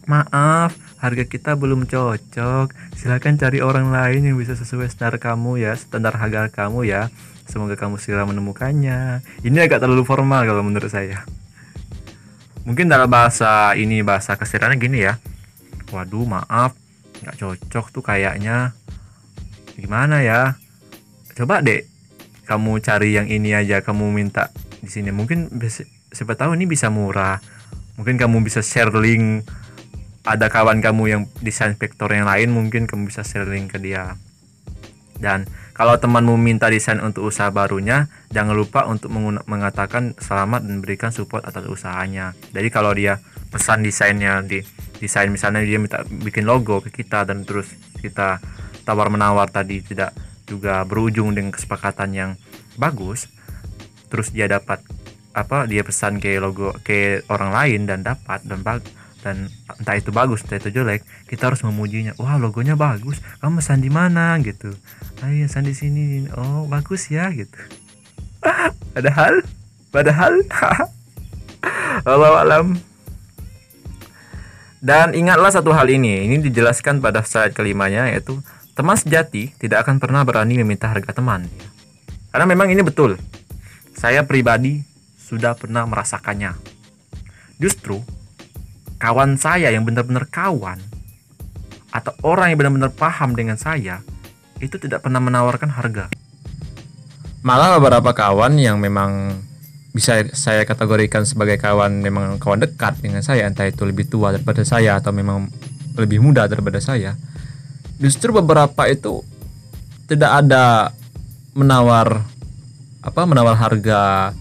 Maaf, 0.06 0.72
harga 1.02 1.26
kita 1.26 1.58
belum 1.58 1.90
cocok. 1.90 2.70
Silahkan 2.94 3.34
cari 3.34 3.58
orang 3.58 3.90
lain 3.90 4.22
yang 4.22 4.36
bisa 4.38 4.54
sesuai 4.54 4.86
standar 4.86 5.18
kamu 5.18 5.66
ya, 5.66 5.74
standar 5.74 6.14
harga 6.14 6.46
kamu 6.46 6.86
ya. 6.86 7.10
Semoga 7.50 7.74
kamu 7.74 7.98
segera 7.98 8.22
menemukannya. 8.22 9.20
Ini 9.42 9.66
agak 9.66 9.82
terlalu 9.82 10.06
formal 10.06 10.46
kalau 10.46 10.62
menurut 10.62 10.88
saya. 10.88 11.26
Mungkin 12.62 12.86
dalam 12.86 13.10
bahasa 13.10 13.74
ini 13.74 14.06
bahasa 14.06 14.38
keserahannya 14.38 14.78
gini 14.78 15.02
ya. 15.02 15.18
Waduh, 15.90 16.22
maaf, 16.24 16.78
nggak 17.18 17.34
cocok 17.34 17.86
tuh 17.90 18.02
kayaknya. 18.06 18.70
Gimana 19.74 20.22
ya? 20.22 20.54
Coba 21.34 21.58
deh 21.60 21.91
kamu 22.46 22.82
cari 22.82 23.14
yang 23.14 23.30
ini 23.30 23.54
aja 23.54 23.80
kamu 23.80 24.10
minta 24.10 24.50
di 24.82 24.90
sini. 24.90 25.14
Mungkin 25.14 25.50
siapa 26.10 26.34
tahu 26.34 26.58
ini 26.58 26.66
bisa 26.66 26.90
murah. 26.90 27.38
Mungkin 27.98 28.18
kamu 28.18 28.42
bisa 28.42 28.60
share 28.64 28.92
link. 28.98 29.46
Ada 30.22 30.46
kawan 30.50 30.78
kamu 30.78 31.02
yang 31.10 31.22
desain 31.42 31.74
vektor 31.74 32.10
yang 32.14 32.30
lain 32.30 32.54
mungkin 32.54 32.86
kamu 32.86 33.10
bisa 33.10 33.26
share 33.26 33.46
link 33.46 33.74
ke 33.74 33.78
dia. 33.82 34.14
Dan 35.18 35.46
kalau 35.72 35.98
temanmu 35.98 36.34
minta 36.34 36.66
desain 36.66 36.98
untuk 36.98 37.30
usaha 37.30 37.50
barunya 37.54 38.10
jangan 38.34 38.54
lupa 38.58 38.86
untuk 38.90 39.10
mengatakan 39.46 40.18
selamat 40.18 40.66
dan 40.66 40.82
berikan 40.82 41.10
support 41.14 41.46
atas 41.46 41.66
usahanya. 41.70 42.34
Jadi 42.50 42.68
kalau 42.74 42.90
dia 42.90 43.22
pesan 43.50 43.86
desainnya 43.86 44.42
di 44.42 44.62
desain 44.98 45.30
misalnya 45.30 45.62
dia 45.62 45.78
minta 45.78 46.02
bikin 46.06 46.46
logo 46.46 46.82
ke 46.82 46.90
kita 46.90 47.26
dan 47.26 47.46
terus 47.46 47.70
kita 47.98 48.42
tawar 48.82 49.10
menawar 49.10 49.46
tadi 49.50 49.82
tidak 49.82 50.14
juga 50.46 50.82
berujung 50.84 51.34
dengan 51.34 51.54
kesepakatan 51.54 52.10
yang 52.12 52.30
bagus 52.76 53.30
terus 54.12 54.28
dia 54.32 54.44
dapat 54.48 54.84
apa 55.32 55.64
dia 55.64 55.80
pesan 55.80 56.20
ke 56.20 56.36
logo 56.36 56.76
ke 56.84 57.24
orang 57.32 57.56
lain 57.56 57.80
dan 57.88 58.04
dapat 58.04 58.44
dan 58.44 58.60
bag 58.60 58.84
dan 59.24 59.48
entah 59.80 59.96
itu 59.96 60.10
bagus 60.12 60.44
entah 60.44 60.58
itu 60.60 60.82
jelek 60.82 61.06
kita 61.30 61.48
harus 61.48 61.62
memujinya. 61.64 62.12
Wah 62.18 62.36
logonya 62.36 62.76
bagus 62.76 63.22
kamu 63.40 63.62
pesan 63.62 63.80
di 63.80 63.88
mana 63.88 64.36
gitu. 64.42 64.74
Ayo 65.24 65.46
pesan 65.48 65.64
di 65.64 65.74
sini 65.78 66.26
oh 66.36 66.68
bagus 66.68 67.08
ya 67.08 67.30
gitu. 67.32 67.56
Padahal 68.92 69.40
padahal 69.88 70.42
Allah 72.10 72.32
alam 72.42 72.66
Dan 74.82 75.14
ingatlah 75.14 75.54
satu 75.54 75.70
hal 75.70 75.86
ini, 75.86 76.26
ini 76.26 76.42
dijelaskan 76.42 76.98
pada 76.98 77.22
slide 77.22 77.54
kelimanya 77.54 78.10
yaitu 78.10 78.42
teman 78.72 78.96
sejati 78.96 79.52
tidak 79.60 79.84
akan 79.84 80.00
pernah 80.00 80.24
berani 80.24 80.56
meminta 80.56 80.88
harga 80.88 81.12
teman. 81.12 81.44
Karena 82.32 82.46
memang 82.48 82.72
ini 82.72 82.80
betul. 82.80 83.20
Saya 83.92 84.24
pribadi 84.24 84.80
sudah 85.20 85.52
pernah 85.52 85.84
merasakannya. 85.84 86.56
Justru 87.60 88.00
kawan 88.96 89.36
saya 89.36 89.68
yang 89.68 89.84
benar-benar 89.84 90.24
kawan 90.32 90.80
atau 91.92 92.12
orang 92.24 92.52
yang 92.52 92.58
benar-benar 92.64 92.92
paham 92.96 93.36
dengan 93.36 93.60
saya 93.60 94.00
itu 94.64 94.80
tidak 94.80 95.04
pernah 95.04 95.20
menawarkan 95.20 95.68
harga. 95.76 96.08
Malah 97.44 97.76
beberapa 97.76 98.16
kawan 98.16 98.56
yang 98.56 98.80
memang 98.80 99.36
bisa 99.92 100.24
saya 100.32 100.64
kategorikan 100.64 101.28
sebagai 101.28 101.60
kawan 101.60 102.00
memang 102.00 102.40
kawan 102.40 102.64
dekat 102.64 102.96
dengan 103.04 103.20
saya 103.20 103.44
entah 103.44 103.68
itu 103.68 103.84
lebih 103.84 104.08
tua 104.08 104.32
daripada 104.32 104.64
saya 104.64 104.96
atau 104.96 105.12
memang 105.12 105.52
lebih 106.00 106.24
muda 106.24 106.48
daripada 106.48 106.80
saya 106.80 107.12
justru 108.02 108.34
beberapa 108.34 108.90
itu 108.90 109.22
tidak 110.10 110.42
ada 110.42 110.90
menawar 111.54 112.26
apa 113.02 113.22
menawar 113.22 113.54
harga 113.54 114.34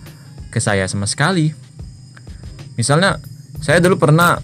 ke 0.50 0.58
saya 0.58 0.89
sama 0.89 1.06
sekali. 1.06 1.53
Misalnya 2.75 3.22
saya 3.62 3.77
dulu 3.77 4.01
pernah 4.01 4.41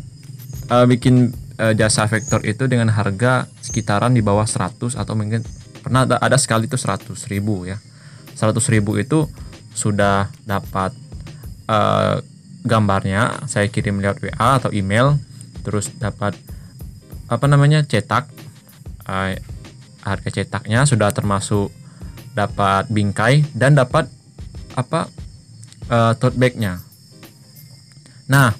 uh, 0.69 0.85
bikin 0.85 1.33
uh, 1.57 1.73
jasa 1.73 2.05
vektor 2.05 2.45
itu 2.45 2.69
dengan 2.69 2.93
harga 2.93 3.49
sekitaran 3.65 4.13
di 4.13 4.21
bawah 4.21 4.45
100 4.45 4.93
atau 4.93 5.13
mungkin 5.17 5.41
pernah 5.81 6.05
ada, 6.05 6.21
ada 6.21 6.37
sekali 6.37 6.69
itu 6.69 6.77
100 6.77 7.09
ribu 7.33 7.65
ya. 7.65 7.81
100 8.37 8.53
ribu 8.69 9.01
itu 9.01 9.25
sudah 9.73 10.29
dapat 10.45 10.93
uh, 11.65 12.21
gambarnya 12.65 13.47
saya 13.49 13.69
kirim 13.69 14.01
lewat 14.01 14.21
WA 14.21 14.49
atau 14.61 14.69
email 14.73 15.17
terus 15.61 15.89
dapat 15.97 16.35
apa 17.27 17.45
namanya 17.47 17.83
cetak 17.83 18.27
uh, 19.07 19.33
harga 20.03 20.29
cetaknya 20.29 20.83
sudah 20.83 21.11
termasuk 21.15 21.71
dapat 22.37 22.87
bingkai 22.93 23.47
dan 23.57 23.73
dapat 23.73 24.05
apa 24.77 25.09
uh, 25.89 26.13
tote 26.19 26.37
bagnya. 26.37 26.83
Nah 28.29 28.53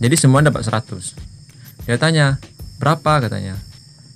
jadi 0.00 0.16
semua 0.16 0.42
dapat 0.42 0.64
100 0.66 1.86
dia 1.86 1.96
tanya 2.00 2.40
berapa? 2.80 3.22
katanya. 3.22 3.60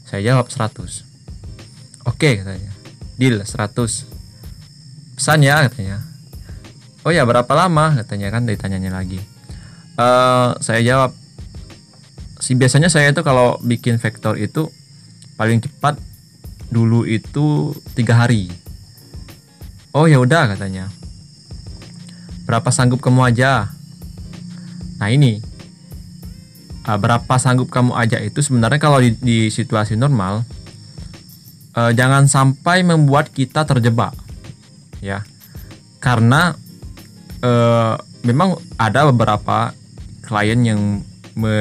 Saya 0.09 0.35
jawab 0.35 0.51
100 0.51 2.09
oke 2.09 2.31
katanya. 2.43 2.73
Deal 3.21 3.39
100 3.39 5.15
pesan 5.15 5.41
ya 5.47 5.63
katanya. 5.69 6.03
Oh 7.05 7.13
ya 7.13 7.23
berapa 7.29 7.53
lama? 7.55 7.95
katanya 8.03 8.33
kan 8.35 8.49
ditanyanya 8.49 8.91
lagi. 8.91 9.21
Uh, 9.95 10.59
saya 10.59 10.83
jawab 10.83 11.15
si 12.43 12.59
biasanya 12.59 12.91
saya 12.91 13.15
itu 13.15 13.23
kalau 13.23 13.63
bikin 13.63 14.03
vektor 14.03 14.35
itu 14.37 14.75
paling 15.35 15.63
cepat 15.63 15.99
dulu 16.71 17.07
itu 17.07 17.75
tiga 17.95 18.19
hari. 18.27 18.51
Oh 19.95 20.11
ya 20.11 20.19
udah 20.19 20.55
katanya. 20.55 20.91
Berapa 22.45 22.69
sanggup 22.75 22.99
kamu 22.99 23.31
aja? 23.31 23.71
Nah 24.99 25.09
ini. 25.11 25.39
Uh, 26.85 27.01
berapa 27.01 27.41
sanggup 27.41 27.73
kamu 27.73 27.97
aja 27.97 28.21
itu 28.21 28.45
sebenarnya 28.45 28.77
kalau 28.77 29.01
di, 29.01 29.17
di 29.17 29.49
situasi 29.49 29.97
normal 29.97 30.45
uh, 31.73 31.93
jangan 31.97 32.29
sampai 32.29 32.85
membuat 32.85 33.33
kita 33.33 33.65
terjebak 33.65 34.13
ya. 35.01 35.25
Karena 36.05 36.53
uh, 37.41 37.97
memang 38.21 38.61
ada 38.77 39.09
beberapa 39.09 39.73
klien 40.21 40.61
yang 40.61 40.81
me, 41.37 41.57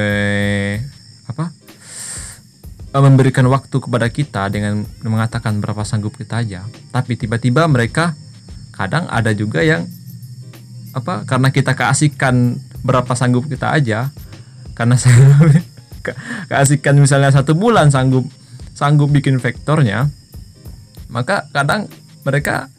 memberikan 3.01 3.49
waktu 3.49 3.73
kepada 3.81 4.07
kita 4.11 4.53
dengan 4.53 4.85
mengatakan 5.01 5.57
berapa 5.57 5.81
sanggup 5.81 6.13
kita 6.13 6.45
aja. 6.45 6.61
Tapi 6.93 7.17
tiba-tiba 7.17 7.65
mereka 7.65 8.13
kadang 8.73 9.09
ada 9.09 9.33
juga 9.33 9.65
yang 9.65 9.89
apa 10.93 11.25
karena 11.25 11.49
kita 11.49 11.73
keasikan 11.73 12.61
berapa 12.85 13.09
sanggup 13.17 13.49
kita 13.49 13.73
aja 13.73 14.13
karena 14.77 14.93
saya 14.93 15.33
keasikan 16.49 17.01
misalnya 17.01 17.33
satu 17.33 17.57
bulan 17.57 17.89
sanggup 17.89 18.29
sanggup 18.77 19.09
bikin 19.09 19.41
vektornya 19.41 20.09
maka 21.09 21.49
kadang 21.49 21.89
mereka 22.21 22.69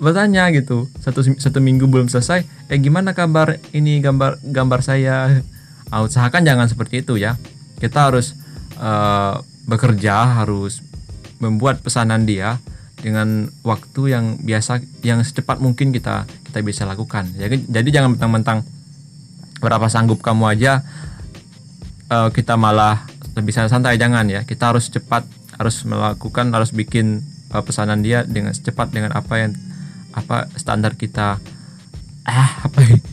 bertanya 0.00 0.48
gitu 0.56 0.88
satu 1.04 1.20
satu 1.36 1.60
minggu 1.60 1.84
belum 1.84 2.08
selesai 2.08 2.48
eh 2.70 2.78
gimana 2.78 3.10
kabar 3.12 3.58
ini 3.74 3.98
gambar 3.98 4.38
gambar 4.46 4.80
saya? 4.80 5.42
Uh, 5.90 6.02
usahakan 6.06 6.46
jangan 6.46 6.70
seperti 6.70 7.02
itu 7.02 7.18
ya. 7.18 7.34
Kita 7.82 8.06
harus 8.06 8.38
uh, 8.78 9.42
bekerja 9.68 10.42
harus 10.42 10.80
membuat 11.40 11.80
pesanan 11.80 12.28
dia 12.28 12.60
dengan 13.00 13.48
waktu 13.64 14.12
yang 14.12 14.24
biasa 14.44 14.84
yang 15.00 15.24
secepat 15.24 15.58
mungkin 15.58 15.90
kita 15.90 16.28
kita 16.44 16.60
bisa 16.60 16.84
lakukan. 16.84 17.32
Jadi 17.32 17.64
jadi 17.66 17.88
jangan 18.00 18.16
mentang-mentang 18.16 18.62
berapa 19.60 19.88
sanggup 19.88 20.20
kamu 20.20 20.56
aja 20.56 20.84
uh, 22.12 22.28
kita 22.28 22.56
malah 22.60 23.08
lebih 23.36 23.52
santai 23.56 23.96
jangan 23.96 24.28
ya 24.28 24.44
kita 24.44 24.72
harus 24.72 24.92
cepat 24.92 25.24
harus 25.56 25.84
melakukan 25.84 26.48
harus 26.52 26.72
bikin 26.72 27.24
uh, 27.52 27.64
pesanan 27.64 28.04
dia 28.04 28.24
dengan 28.24 28.52
secepat 28.52 28.92
dengan 28.92 29.16
apa 29.16 29.34
yang 29.40 29.52
apa 30.12 30.48
standar 30.60 30.96
kita. 30.96 31.40
Ah 32.28 32.50
apa 32.68 32.80
ya? 32.84 32.96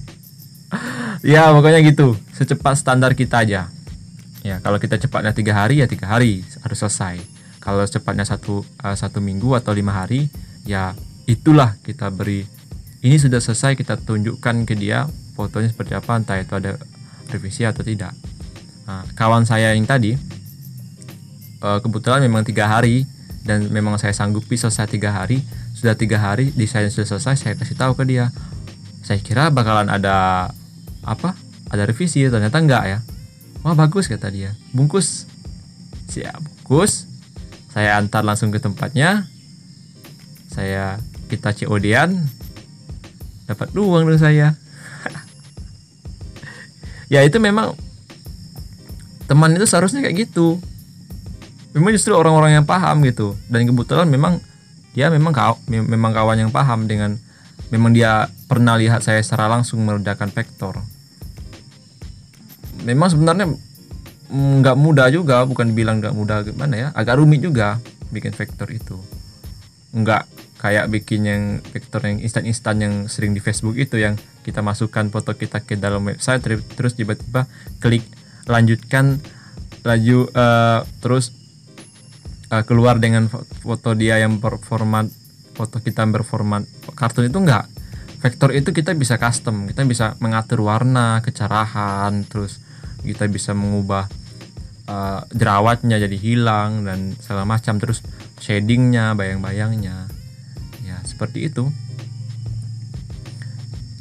Ya 1.26 1.50
pokoknya 1.50 1.82
gitu. 1.82 2.14
Secepat 2.36 2.78
standar 2.78 3.18
kita 3.18 3.42
aja 3.42 3.72
ya 4.48 4.64
kalau 4.64 4.80
kita 4.80 4.96
cepatnya 4.96 5.36
tiga 5.36 5.52
hari 5.52 5.84
ya 5.84 5.88
tiga 5.92 6.08
hari 6.08 6.48
harus 6.64 6.80
selesai. 6.80 7.20
Kalau 7.60 7.84
cepatnya 7.84 8.24
satu 8.24 8.64
uh, 8.80 8.96
satu 8.96 9.20
minggu 9.20 9.52
atau 9.60 9.76
lima 9.76 9.92
hari 9.92 10.32
ya 10.64 10.96
itulah 11.28 11.76
kita 11.84 12.08
beri. 12.08 12.48
Ini 13.04 13.20
sudah 13.20 13.44
selesai 13.44 13.76
kita 13.76 14.00
tunjukkan 14.00 14.64
ke 14.64 14.74
dia 14.80 15.04
fotonya 15.36 15.68
seperti 15.68 15.94
apa 16.00 16.16
entah 16.16 16.40
itu 16.40 16.56
ada 16.56 16.80
revisi 17.28 17.68
atau 17.68 17.84
tidak. 17.84 18.16
Nah, 18.88 19.04
kawan 19.20 19.44
saya 19.44 19.76
yang 19.76 19.84
tadi 19.84 20.16
uh, 21.60 21.84
kebetulan 21.84 22.24
memang 22.24 22.48
tiga 22.48 22.72
hari 22.72 23.04
dan 23.44 23.68
memang 23.68 24.00
saya 24.00 24.16
sanggupi 24.16 24.56
selesai 24.56 24.88
tiga 24.88 25.12
hari. 25.12 25.44
Sudah 25.76 25.94
tiga 25.94 26.18
hari 26.18 26.56
desain 26.56 26.88
sudah 26.88 27.20
selesai 27.20 27.36
saya 27.36 27.54
kasih 27.60 27.76
tahu 27.76 28.00
ke 28.00 28.08
dia. 28.08 28.32
Saya 29.04 29.20
kira 29.20 29.52
bakalan 29.52 29.92
ada 29.92 30.50
apa 31.04 31.36
ada 31.68 31.84
revisi 31.84 32.24
ternyata 32.28 32.64
enggak 32.64 32.84
ya 32.88 33.00
wah 33.68 33.76
bagus 33.76 34.08
kata 34.08 34.32
dia. 34.32 34.56
Bungkus. 34.72 35.28
Siap 36.08 36.40
bungkus. 36.40 37.04
Saya 37.76 38.00
antar 38.00 38.24
langsung 38.24 38.48
ke 38.48 38.64
tempatnya. 38.64 39.28
Saya 40.48 41.04
kita 41.28 41.52
COD-an 41.52 42.16
dapat 43.44 43.68
uang 43.76 44.08
dari 44.08 44.20
saya. 44.20 44.48
Ya 47.08 47.24
itu 47.24 47.40
memang 47.40 47.72
teman 49.32 49.56
itu 49.56 49.64
seharusnya 49.64 50.04
kayak 50.04 50.28
gitu. 50.28 50.60
Memang 51.72 51.96
justru 51.96 52.12
orang-orang 52.12 52.60
yang 52.60 52.68
paham 52.68 53.00
gitu. 53.08 53.32
Dan 53.48 53.64
kebetulan 53.64 54.12
memang 54.12 54.44
dia 54.92 55.08
memang 55.08 55.32
kau 55.32 55.56
memang 55.72 56.12
kawan 56.12 56.36
yang 56.36 56.52
paham 56.52 56.84
dengan 56.84 57.16
memang 57.72 57.96
dia 57.96 58.28
pernah 58.52 58.76
lihat 58.76 59.08
saya 59.08 59.24
secara 59.24 59.48
langsung 59.48 59.88
meledakan 59.88 60.32
vektor 60.36 60.84
memang 62.88 63.12
sebenarnya 63.12 63.52
nggak 64.32 64.78
mudah 64.80 65.08
juga 65.12 65.44
bukan 65.44 65.72
bilang 65.76 66.00
nggak 66.00 66.16
mudah 66.16 66.44
gimana 66.44 66.76
ya 66.76 66.88
agak 66.96 67.20
rumit 67.20 67.44
juga 67.44 67.84
bikin 68.12 68.32
vektor 68.32 68.72
itu. 68.72 68.96
Nggak 69.92 70.24
kayak 70.58 70.90
bikin 70.90 71.22
yang 71.24 71.44
vektor 71.62 72.02
yang 72.02 72.18
instan-instan 72.18 72.76
yang 72.82 72.94
sering 73.06 73.38
di 73.38 73.42
Facebook 73.44 73.78
itu 73.78 74.02
yang 74.02 74.18
kita 74.42 74.66
masukkan 74.66 75.06
foto 75.14 75.38
kita 75.38 75.62
ke 75.62 75.78
dalam 75.78 76.02
website 76.02 76.42
terus 76.74 76.98
tiba-tiba 76.98 77.46
klik 77.78 78.02
lanjutkan 78.50 79.22
laju 79.86 80.32
uh, 80.34 80.82
terus 81.00 81.30
uh, 82.50 82.64
keluar 82.66 82.98
dengan 82.98 83.30
foto 83.62 83.94
dia 83.94 84.18
yang 84.18 84.42
berformat 84.42 85.08
foto 85.54 85.78
kita 85.78 86.04
berformat 86.10 86.66
kartun 86.98 87.30
itu 87.30 87.38
enggak 87.38 87.70
vektor 88.18 88.50
itu 88.50 88.74
kita 88.74 88.98
bisa 88.98 89.22
custom 89.22 89.70
kita 89.70 89.86
bisa 89.86 90.18
mengatur 90.18 90.66
warna 90.66 91.22
kecerahan 91.22 92.26
terus 92.26 92.58
kita 93.04 93.30
bisa 93.30 93.52
mengubah 93.54 94.10
uh, 94.88 95.22
jerawatnya 95.34 96.02
jadi 96.02 96.18
hilang 96.18 96.88
dan 96.88 97.14
segala 97.22 97.44
macam 97.44 97.78
terus 97.78 98.02
shadingnya 98.42 99.14
bayang-bayangnya. 99.14 100.08
Ya 100.82 100.98
seperti 101.04 101.52
itu. 101.52 101.70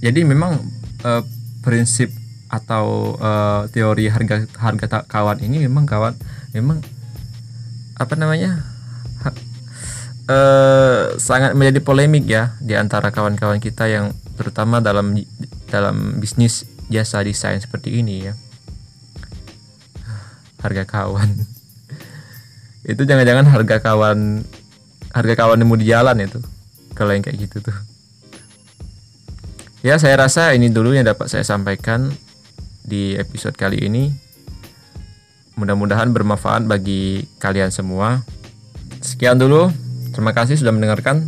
Jadi 0.01 0.23
memang 0.23 0.61
uh, 1.03 1.23
prinsip 1.65 2.13
atau 2.47 3.19
uh, 3.19 3.67
teori 3.75 4.07
harga 4.07 4.47
harga 4.55 5.03
kawan 5.11 5.43
ini 5.43 5.67
memang 5.67 5.83
kawan 5.83 6.15
memang 6.55 6.79
apa 7.99 8.15
namanya 8.15 8.63
uh, 10.31 11.19
sangat 11.19 11.59
menjadi 11.59 11.83
polemik 11.83 12.23
ya 12.31 12.55
di 12.63 12.79
antara 12.79 13.11
kawan-kawan 13.11 13.59
kita 13.59 13.91
yang 13.91 14.15
terutama 14.39 14.79
dalam 14.79 15.19
dalam 15.67 16.23
bisnis 16.23 16.63
jasa 16.87 17.27
desain 17.27 17.59
seperti 17.59 17.99
ini 17.99 18.31
ya 18.31 18.39
harga 20.67 20.85
kawan. 20.85 21.31
Itu 22.91 23.03
jangan-jangan 23.07 23.47
harga 23.47 23.77
kawan 23.83 24.43
harga 25.15 25.35
kawan 25.39 25.57
nemu 25.57 25.75
di 25.81 25.87
jalan 25.89 26.17
itu. 26.21 26.39
Kalau 26.93 27.17
yang 27.17 27.25
kayak 27.25 27.49
gitu 27.49 27.65
tuh. 27.65 27.77
Ya 29.81 29.97
saya 29.97 30.21
rasa 30.21 30.53
ini 30.53 30.69
dulu 30.69 30.93
yang 30.93 31.09
dapat 31.09 31.31
saya 31.33 31.43
sampaikan 31.43 32.13
di 32.85 33.17
episode 33.17 33.57
kali 33.57 33.89
ini. 33.89 34.13
Mudah-mudahan 35.57 36.13
bermanfaat 36.13 36.69
bagi 36.69 37.25
kalian 37.41 37.73
semua. 37.73 38.21
Sekian 39.01 39.41
dulu. 39.41 39.73
Terima 40.13 40.37
kasih 40.37 40.61
sudah 40.61 40.71
mendengarkan. 40.71 41.25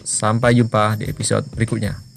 Sampai 0.00 0.56
jumpa 0.56 0.96
di 0.96 1.04
episode 1.12 1.44
berikutnya 1.52 2.07